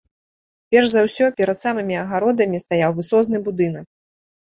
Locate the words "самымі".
1.65-2.01